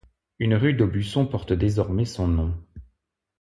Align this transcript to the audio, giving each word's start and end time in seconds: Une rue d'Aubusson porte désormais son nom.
Une 0.39 0.55
rue 0.55 0.73
d'Aubusson 0.73 1.27
porte 1.27 1.53
désormais 1.53 2.05
son 2.05 2.27
nom. 2.27 2.59